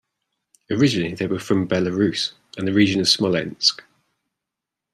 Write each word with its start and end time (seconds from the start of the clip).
Originally 0.71 1.13
they 1.13 1.27
were 1.27 1.37
from 1.37 1.67
Belarus 1.67 2.33
and 2.57 2.67
the 2.67 2.73
region 2.73 3.01
of 3.01 3.07
Smolensk. 3.07 3.83